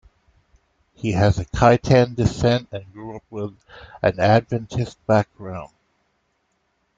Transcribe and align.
He 0.95 1.11
has 1.11 1.37
a 1.37 1.45
Kittian 1.45 2.15
descent 2.15 2.69
and 2.71 2.91
grew 2.91 3.15
up 3.17 3.23
with 3.29 3.55
an 4.01 4.19
Adventist 4.19 4.97
background. 5.05 5.69